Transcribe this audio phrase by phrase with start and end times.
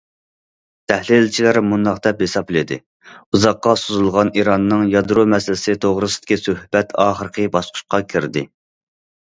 [0.91, 2.77] تەھلىلچىلەر مۇنداق دەپ ھېسابلىدى:
[3.37, 8.45] ئۇزاققا سوزۇلغان ئىراننىڭ يادرو مەسىلىسى توغرىسىدىكى سۆھبەت ئاخىرقى باسقۇچقا كىردى.